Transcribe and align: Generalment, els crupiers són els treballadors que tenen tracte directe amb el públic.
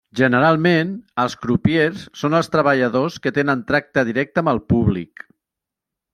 Generalment, 0.19 0.93
els 1.23 1.35
crupiers 1.43 2.05
són 2.21 2.37
els 2.39 2.49
treballadors 2.55 3.19
que 3.27 3.33
tenen 3.37 3.63
tracte 3.69 4.07
directe 4.09 4.45
amb 4.45 4.55
el 4.55 4.65
públic. 4.75 5.29